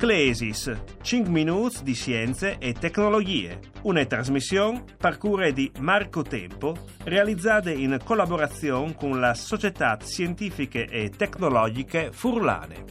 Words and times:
Sclesis, 0.00 0.72
5 1.02 1.28
minuti 1.28 1.82
di 1.82 1.92
scienze 1.92 2.58
e 2.58 2.72
tecnologie, 2.72 3.58
una 3.82 4.04
trasmissione 4.04 4.84
parcure 4.96 5.52
di 5.52 5.72
Marco 5.80 6.22
Tempo, 6.22 6.76
realizzata 7.02 7.72
in 7.72 7.98
collaborazione 8.04 8.94
con 8.94 9.18
la 9.18 9.34
Società 9.34 9.98
Scientifiche 10.00 10.84
e 10.84 11.10
Tecnologiche 11.10 12.10
Furlane. 12.12 12.84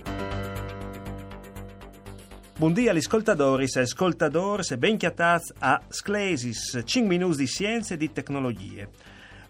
Buongiorno 2.57 2.89
agli 2.89 2.97
ascoltatori 2.97 3.67
e 3.73 3.79
ascoltatori 3.79 4.63
e 4.69 4.77
ben 4.77 4.97
chiatati 4.97 5.53
a 5.59 5.81
Sclesis, 5.87 6.81
5 6.83 7.09
minuti 7.09 7.37
di 7.37 7.47
scienze 7.47 7.93
e 7.93 7.97
di 7.97 8.11
tecnologie. 8.11 8.89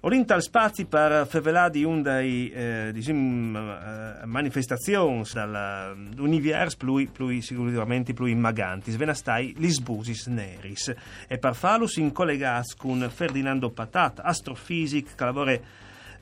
Orintal 0.01 0.43
spazi 0.43 0.85
per 0.85 1.25
fevelà 1.27 1.69
di 1.69 1.83
un 1.83 2.03
dei 2.03 2.51
eh, 2.51 2.91
diciamo, 2.93 3.57
eh, 3.57 4.25
manifestazioni 4.25 5.23
dall'univers 5.33 6.75
più, 6.75 7.11
più 7.11 7.39
sicuramente 7.39 8.13
più 8.13 8.25
immaganti, 8.25 8.91
svenastai 8.91 9.55
gli 9.57 9.69
sbusis 9.69 10.27
neris. 10.27 10.93
E 11.27 11.37
per 11.39 11.55
farlo 11.55 11.87
si 11.87 12.11
collegati 12.11 12.75
con 12.77 13.09
Ferdinando 13.11 13.71
Patat, 13.71 14.19
astrofisic, 14.23 15.15
che 15.15 15.23
lavora 15.23 15.57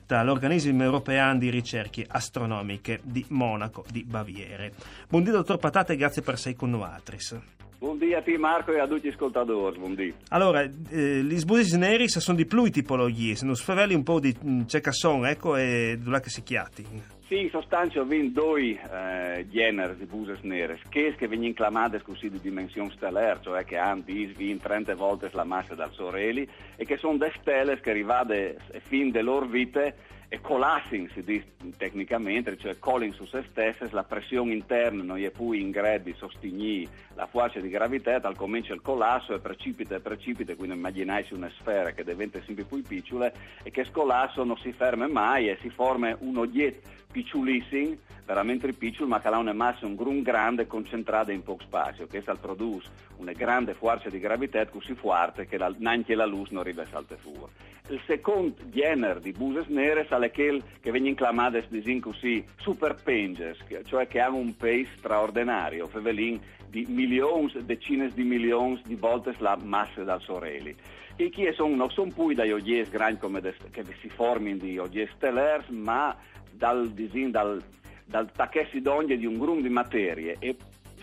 dall'Organismo 0.06 0.82
Europeo 0.82 1.34
di 1.34 1.50
Ricerche 1.50 2.04
Astronomiche 2.08 3.00
di 3.02 3.24
Monaco 3.28 3.84
di 3.90 4.04
Baviere. 4.04 4.72
Buongiorno 5.08 5.38
dottor 5.38 5.58
Patat 5.58 5.90
e 5.90 5.96
grazie 5.96 6.22
per 6.22 6.34
essere 6.34 6.54
con 6.54 6.70
noi. 6.70 7.65
Buongiorno 7.78 8.16
a 8.16 8.22
te 8.22 8.38
Marco 8.38 8.72
e 8.72 8.80
a 8.80 8.86
tutti 8.86 9.08
gli 9.08 9.12
ascoltatori, 9.12 9.78
buongiorno. 9.78 10.14
Allora, 10.30 10.62
eh, 10.62 11.22
gli 11.22 11.36
sbusis 11.36 11.74
neri 11.74 12.08
sono 12.08 12.34
di 12.34 12.46
più 12.46 12.70
tipologie, 12.70 13.34
se 13.34 13.44
non 13.44 13.54
sfaveli 13.54 13.92
un 13.92 14.02
po' 14.02 14.18
di 14.18 14.34
mm, 14.34 14.62
cecasson, 14.64 15.26
ecco, 15.26 15.56
e 15.56 15.98
dove 16.00 16.20
che 16.20 16.30
si 16.30 16.42
chiati. 16.42 16.86
Sì, 17.26 17.40
in 17.40 17.50
sostanza 17.50 18.00
abbiamo 18.00 18.30
due 18.30 18.80
eh, 18.80 19.46
generi 19.50 19.96
di 19.96 20.06
buses 20.06 20.40
nere, 20.40 20.80
che 20.88 21.14
vengono 21.18 21.52
chiamate 21.52 22.00
così 22.00 22.30
di 22.30 22.40
dimensione 22.40 22.92
stellare, 22.96 23.40
cioè 23.42 23.64
che 23.64 23.76
hanno 23.76 24.02
10, 24.06 24.56
30 24.56 24.94
volte 24.94 25.28
la 25.32 25.44
massa 25.44 25.74
del 25.74 25.90
Sorelli, 25.92 26.48
e 26.76 26.84
che 26.86 26.96
sono 26.96 27.18
delle 27.18 27.34
stelle 27.40 27.78
che 27.80 27.90
arrivano 27.90 28.54
fin 28.84 29.10
delle 29.10 29.24
loro 29.24 29.44
vite 29.44 29.96
e 30.28 30.40
collassing 30.40 31.08
si 31.12 31.22
dice 31.22 31.46
tecnicamente, 31.76 32.56
cioè 32.56 32.78
colling 32.78 33.12
su 33.12 33.24
se 33.26 33.44
stesse, 33.50 33.88
la 33.92 34.02
pressione 34.02 34.52
interna 34.52 35.02
non 35.02 35.18
è 35.18 35.30
più 35.30 35.52
in 35.52 35.70
grado 35.70 36.04
di 36.04 36.14
sostenere 36.16 36.88
la 37.14 37.26
forza 37.26 37.60
di 37.60 37.68
gravità, 37.68 38.18
tal 38.20 38.36
comincia 38.36 38.74
il 38.74 38.82
collasso 38.82 39.34
e 39.34 39.38
precipita 39.38 39.94
e 39.94 40.00
precipita, 40.00 40.54
quindi 40.54 40.76
immaginarsi 40.76 41.32
una 41.34 41.50
sfera 41.58 41.92
che 41.92 42.04
diventa 42.04 42.40
sempre 42.42 42.64
più 42.64 42.82
piccola 42.82 43.30
e 43.62 43.70
che 43.70 43.84
scolasso 43.84 44.42
non 44.44 44.56
si 44.58 44.72
ferma 44.72 45.06
mai 45.06 45.48
e 45.48 45.58
si 45.60 45.70
forma 45.70 46.16
un 46.20 46.36
oggetto 46.36 47.04
picciolissimo, 47.16 47.96
veramente 48.26 48.70
piccolo, 48.74 49.08
ma 49.08 49.22
che 49.22 49.28
ha 49.28 49.38
una 49.38 49.54
massa 49.54 49.86
un 49.86 49.94
grun 49.94 50.20
grande 50.20 50.66
concentrata 50.66 51.32
in 51.32 51.42
poco 51.42 51.62
spazio, 51.62 52.06
che 52.06 52.20
sta 52.20 52.34
produce 52.34 52.90
una 53.16 53.32
grande 53.32 53.72
forza 53.72 54.10
di 54.10 54.18
gravità 54.18 54.66
così 54.66 54.94
forte 54.94 55.46
che 55.46 55.56
la, 55.56 55.74
neanche 55.78 56.14
la 56.14 56.26
luce 56.26 56.52
non 56.52 56.60
arriva 56.60 56.82
a 56.82 56.86
saltare 56.86 57.18
fuori. 57.18 57.50
Il 57.88 58.00
secondo 58.04 58.54
genere 58.68 59.20
di 59.20 59.32
buses 59.32 59.66
nere 59.68 60.06
è 60.06 60.30
quelle 60.30 60.62
che 60.82 60.90
vengono 60.90 61.14
chiamate 61.14 61.66
così 62.00 62.44
super 62.56 62.96
penges, 63.02 63.64
cioè 63.84 64.06
che 64.06 64.20
hanno 64.20 64.36
un 64.36 64.54
pace 64.56 64.88
straordinario, 64.98 65.86
fevelin 65.86 66.38
di 66.68 66.84
milioni, 66.86 67.50
decine 67.64 68.10
di 68.10 68.24
milioni 68.24 68.78
di 68.84 68.96
volte 68.96 69.34
la 69.38 69.56
massa 69.62 70.02
del 70.02 70.20
Sorelli. 70.20 70.74
E 71.18 71.30
che 71.30 71.52
sono, 71.54 71.74
non 71.74 71.90
sono 71.90 72.10
poi 72.14 72.34
dagli 72.34 72.50
oggetti 72.50 72.90
grandi 72.90 73.18
come 73.18 73.40
des, 73.40 73.56
che 73.70 73.84
si 74.02 74.10
formano 74.10 74.56
di 74.56 74.76
oggetti 74.76 75.12
stellari, 75.14 75.64
ma 75.68 76.14
dal, 76.56 76.90
disin, 76.90 77.30
dal, 77.30 77.62
dal 78.04 78.30
taccessi 78.32 78.80
d'ogni 78.80 79.16
di 79.16 79.26
un 79.26 79.38
gruppo 79.38 79.60
di 79.60 79.68
materie 79.68 80.36
e 80.38 80.56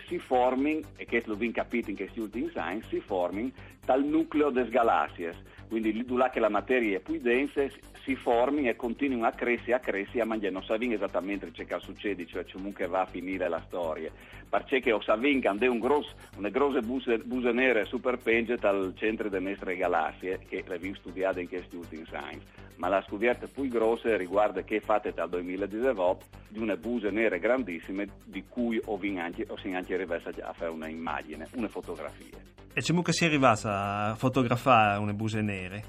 si 0.06 0.18
formano, 0.18 0.80
e 0.96 1.06
questo 1.06 1.30
lo 1.30 1.34
abbiamo 1.34 1.52
capito 1.52 1.90
in 1.90 1.96
questi 1.96 2.20
ultimi 2.20 2.50
anni, 2.54 2.82
si 2.88 3.00
formano 3.00 3.50
dal 3.84 4.04
nucleo 4.04 4.50
delle 4.50 4.68
galassie. 4.68 5.34
Quindi 5.74 6.06
là 6.06 6.30
che 6.30 6.38
la 6.38 6.48
materia 6.48 6.98
è 6.98 7.00
più 7.00 7.20
densa 7.20 7.66
si 8.04 8.14
formi 8.14 8.68
e 8.68 8.76
continuino 8.76 9.26
a 9.26 9.32
crescere, 9.32 9.72
a 9.72 9.80
crescere, 9.80 10.20
a 10.20 10.24
mangiare. 10.24 10.52
Non 10.52 10.62
sappiamo 10.62 10.94
esattamente 10.94 11.50
che 11.50 11.76
succede, 11.80 12.26
cioè 12.26 12.44
comunque 12.52 12.86
va 12.86 13.00
a 13.00 13.06
finire 13.06 13.48
la 13.48 13.60
storia. 13.66 14.08
Perché 14.48 14.96
sappiamo 15.00 15.40
che 15.40 15.66
un 15.66 15.80
grosso, 15.80 16.14
una 16.36 16.48
grosse 16.48 16.80
buse, 16.80 17.18
buse 17.18 17.50
nere 17.50 17.86
super 17.86 18.18
penge 18.18 18.54
dal 18.54 18.92
centro 18.94 19.28
delle 19.28 19.50
nostre 19.50 19.74
galassie, 19.74 20.38
che 20.48 20.62
le 20.64 20.76
abbiamo 20.76 20.94
studiate 20.94 21.40
in 21.40 21.48
questi 21.48 21.74
ultimi 21.74 22.04
anni. 22.12 22.40
Ma 22.76 22.86
la 22.86 23.02
scoperta 23.08 23.48
più 23.48 23.66
grossa 23.66 24.16
riguarda 24.16 24.62
che 24.62 24.78
fate 24.78 25.12
dal 25.12 25.28
2018 25.28 26.24
di 26.50 26.60
una 26.60 26.76
buse 26.76 27.10
nere 27.10 27.40
grandissime 27.40 28.06
di 28.22 28.44
cui 28.48 28.80
ho 28.84 28.96
anche, 29.16 29.44
ho 29.48 29.58
anche 29.72 30.06
a 30.40 30.52
fare 30.52 30.70
un'immagine, 30.70 31.48
una 31.56 31.66
fotografia. 31.66 32.53
E 32.76 32.80
c'è 32.80 32.92
che 33.02 33.12
si 33.12 33.22
è 33.22 33.28
arrivato 33.28 33.68
a 33.68 34.16
fotografare 34.16 34.98
una 34.98 35.12
buse 35.12 35.40
nere? 35.40 35.84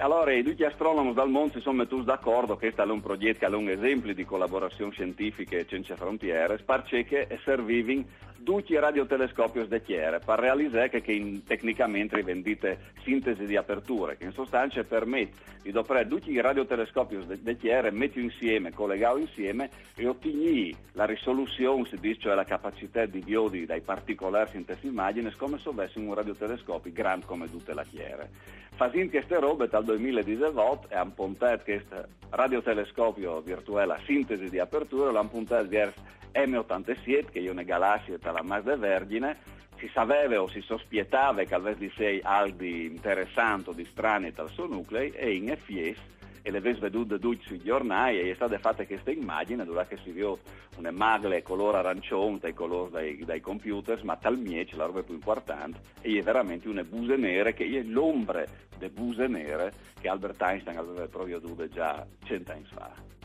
Allora, 0.00 0.32
tutti 0.42 0.54
gli 0.54 0.62
astronomi 0.62 1.12
dal 1.12 1.28
mondo 1.28 1.54
si 1.54 1.60
sono 1.60 1.78
messi 1.78 2.04
d'accordo 2.04 2.54
che 2.54 2.72
questo 2.72 2.82
è 2.82 2.86
un 2.86 3.00
progetto 3.00 3.40
che 3.40 3.44
ha 3.46 3.56
un 3.56 3.68
esempio 3.68 4.14
di 4.14 4.24
collaborazione 4.24 4.92
scientifica 4.92 5.58
senza 5.68 5.96
frontiere, 5.96 6.56
perché 6.58 7.26
servivano 7.42 8.04
tutti 8.44 8.72
i 8.72 8.78
radiotelescopi 8.78 9.66
de 9.66 9.82
chiere 9.82 10.20
per 10.24 10.38
realizzare 10.38 10.88
che, 10.88 11.00
che 11.00 11.12
in, 11.12 11.42
tecnicamente 11.42 12.22
vendite 12.22 12.92
sintesi 13.02 13.44
di 13.44 13.56
aperture, 13.56 14.16
che 14.16 14.24
in 14.24 14.32
sostanza 14.32 14.84
permette 14.84 15.36
di 15.62 15.72
doprare 15.72 16.06
tutti 16.06 16.30
i 16.30 16.40
radiotelescopi 16.40 17.18
de 17.26 17.56
chiere, 17.56 17.90
metti 17.90 18.20
insieme, 18.20 18.72
collegare 18.72 19.20
insieme 19.20 19.68
e 19.96 20.06
ottenere 20.06 20.76
la 20.92 21.06
risoluzione, 21.06 21.86
si 21.86 21.98
dice, 21.98 22.20
cioè 22.20 22.34
la 22.34 22.44
capacità 22.44 23.04
di 23.04 23.22
diodi 23.22 23.66
dai 23.66 23.80
particolari 23.80 24.56
in 24.56 24.64
questa 24.64 24.86
immagine, 24.86 25.34
come 25.36 25.58
se 25.58 25.68
avessimo 25.68 26.08
un 26.10 26.14
radiotelescopio 26.14 26.92
grande 26.92 27.26
come 27.26 27.50
tutte 27.50 27.74
le 27.74 27.84
chiere. 27.90 28.30
Facendo 28.78 29.10
queste 29.10 29.40
robe 29.40 29.68
dal 29.88 29.96
2018 29.96 30.88
e 30.90 30.96
hanno 30.96 31.12
puntato 31.12 31.64
questo 31.64 32.06
radiotelescopio 32.30 33.40
virtuale 33.40 33.94
a 33.94 34.00
sintesi 34.04 34.50
di 34.50 34.58
aperture, 34.58 35.12
l'hanno 35.12 35.28
puntato 35.28 35.66
verso 35.68 36.00
M87, 36.34 37.30
che 37.30 37.40
è 37.40 37.48
una 37.48 37.62
galassia 37.62 38.18
tra 38.18 38.32
la 38.32 38.42
Mazda 38.42 38.76
Vergine, 38.76 39.36
si 39.78 39.88
sapeva 39.92 40.42
o 40.42 40.48
si 40.48 40.60
sospiettava 40.60 41.44
che 41.44 41.54
avesse 41.54 41.78
di 41.78 41.92
sé 41.96 42.20
aldi 42.22 42.84
interessanti 42.84 43.74
di 43.74 43.86
strani 43.86 44.30
dal 44.32 44.50
suo 44.50 44.66
nucleo 44.66 45.12
e 45.14 45.34
in 45.34 45.56
FIES 45.56 45.98
e 46.42 46.50
le 46.50 46.60
vedute 46.60 47.18
tutti 47.18 47.44
sui 47.46 47.60
giornali 47.62 48.20
e 48.20 48.30
è 48.30 48.34
stata 48.34 48.58
fatta 48.58 48.84
questa 48.86 49.10
immagine 49.10 49.64
dove 49.64 49.86
si 50.02 50.10
vede 50.10 50.38
una 50.76 50.90
magle 50.90 51.42
colore 51.42 51.78
arancione 51.78 52.38
dai 52.38 52.54
colori 52.54 52.90
dai, 52.90 53.24
dai 53.24 53.40
computer 53.40 54.02
ma 54.04 54.16
talmente 54.16 54.76
la 54.76 54.86
roba 54.86 55.02
più 55.02 55.14
importante 55.14 55.80
e 56.00 56.18
è 56.18 56.22
veramente 56.22 56.68
una 56.68 56.82
buse 56.82 57.16
nere 57.16 57.54
che 57.54 57.64
è 57.64 57.82
l'ombra 57.82 58.44
delle 58.76 58.90
buse 58.90 59.26
nere 59.26 59.72
che 60.00 60.08
Albert 60.08 60.40
Einstein 60.40 60.78
aveva 60.78 61.06
proprio 61.06 61.38
due 61.38 61.68
già 61.68 62.06
cent'anni 62.24 62.64
fa. 62.72 63.16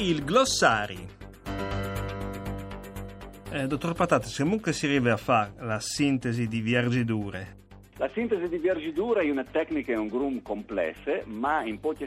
Il 0.00 0.24
glossari. 0.24 1.17
Eh, 3.50 3.66
dottor 3.66 3.94
Patata, 3.94 4.26
se 4.26 4.42
comunque 4.42 4.74
si 4.74 4.84
arriva 4.84 5.14
a 5.14 5.16
fare 5.16 5.54
la 5.60 5.80
sintesi 5.80 6.48
di 6.48 6.60
viargidure. 6.60 7.56
La 7.96 8.10
sintesi 8.12 8.46
di 8.46 8.58
viargidure 8.58 9.22
è 9.22 9.30
una 9.30 9.42
tecnica 9.42 9.90
e 9.90 9.96
un 9.96 10.08
grum 10.08 10.42
complesse, 10.42 11.22
ma 11.24 11.64
in 11.64 11.80
poche 11.80 12.06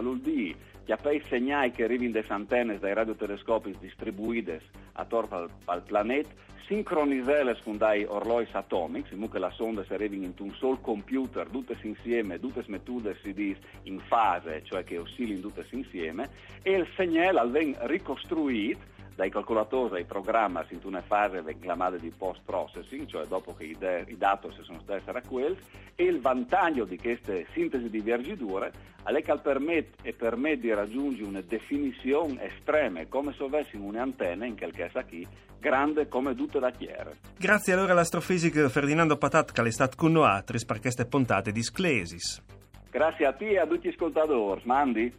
vuol 0.00 0.20
dire 0.20 0.54
che 0.84 0.92
a 0.92 0.98
i 1.10 1.22
segnali 1.28 1.70
che 1.70 1.84
arrivano 1.84 2.10
dalle 2.10 2.26
antenne 2.28 2.78
dai 2.78 2.92
radiotelescopi 2.92 3.74
distribuiti 3.80 4.52
attorno 4.92 5.36
al, 5.36 5.50
al 5.64 5.82
pianeta, 5.82 6.28
sincronizzarle 6.66 7.58
con 7.64 7.78
dei 7.78 8.04
orlogi 8.04 8.50
atomici, 8.52 9.14
modo 9.14 9.38
la 9.38 9.50
sonda 9.52 9.82
si 9.82 9.94
arriva 9.94 10.14
in 10.14 10.34
un 10.36 10.54
solo 10.56 10.76
computer, 10.76 11.48
tutte 11.48 11.74
insieme, 11.82 12.38
tutte 12.38 12.62
metode 12.66 13.16
si 13.22 13.32
dice 13.32 13.60
in 13.84 13.98
fase, 14.00 14.62
cioè 14.64 14.84
che 14.84 14.98
oscillano 14.98 15.40
tutte 15.40 15.66
insieme, 15.70 16.28
e 16.62 16.72
il 16.72 16.86
segnale 16.94 17.48
viene 17.50 17.76
ricostruito 17.86 18.94
dai 19.16 19.30
calcolatori, 19.30 19.90
dai 19.90 20.04
programmi 20.04 20.60
in 20.68 20.80
una 20.84 21.00
fase 21.00 21.42
chiamata 21.58 21.96
di 21.96 22.12
post-processing, 22.16 23.06
cioè 23.06 23.26
dopo 23.26 23.54
che 23.54 23.64
i, 23.64 23.76
de- 23.76 24.04
i 24.06 24.16
dati 24.16 24.48
si 24.52 24.62
sono 24.62 24.80
stati 24.80 25.02
raccolti, 25.06 25.62
e 25.94 26.04
il 26.04 26.20
vantaggio 26.20 26.84
di 26.84 26.98
queste 26.98 27.46
sintesi 27.52 27.88
di 27.88 28.00
vergidure 28.00 28.70
è 29.02 29.22
che 29.22 29.38
permette, 29.42 30.12
permette 30.12 30.60
di 30.60 30.74
raggiungere 30.74 31.26
una 31.26 31.40
definizione 31.40 32.44
estrema, 32.44 33.04
come 33.08 33.34
se 33.36 33.44
avessimo 33.44 33.86
un'antenna, 33.86 34.44
in 34.44 34.56
quel 34.56 34.72
caso 34.72 35.02
qui, 35.08 35.26
grande 35.58 36.08
come 36.08 36.34
tutte 36.34 36.60
le 36.60 36.72
chiere. 36.76 37.16
Grazie 37.38 37.72
allora 37.72 37.92
all'astrofisico 37.92 38.68
Ferdinando 38.68 39.16
Patat 39.16 39.52
che 39.52 39.62
è 39.62 39.70
stato 39.70 39.96
con 39.96 40.12
noi 40.12 40.42
per 40.44 40.80
queste 40.80 41.06
puntate 41.06 41.52
di 41.52 41.62
Sclesis. 41.62 42.42
Grazie 42.90 43.26
a 43.26 43.32
te 43.32 43.48
e 43.48 43.58
a 43.58 43.66
tutti 43.66 43.88
gli 43.88 43.92
ascoltatori. 43.92 44.60
Mandi. 44.64 45.12